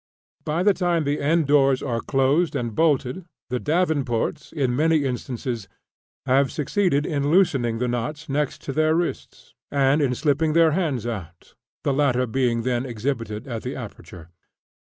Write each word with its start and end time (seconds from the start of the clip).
By 0.45 0.63
the 0.63 0.73
time 0.73 1.03
the 1.03 1.21
end 1.21 1.45
doors 1.45 1.83
are 1.83 2.01
closed 2.01 2.55
and 2.55 2.73
bolted, 2.73 3.23
the 3.51 3.59
Davenports, 3.59 4.51
in 4.51 4.75
many 4.75 5.03
instances, 5.05 5.67
have 6.25 6.51
succeeded 6.51 7.05
in 7.05 7.29
loosening 7.29 7.77
the 7.77 7.87
knots 7.87 8.27
next 8.27 8.65
their 8.65 8.95
wrists, 8.95 9.53
and 9.69 10.01
in 10.01 10.15
slipping 10.15 10.53
their 10.53 10.71
hands 10.71 11.05
out, 11.05 11.53
the 11.83 11.93
latter 11.93 12.25
being 12.25 12.63
then 12.63 12.83
exhibited 12.83 13.47
at 13.47 13.61
the 13.61 13.75
aperture. 13.75 14.29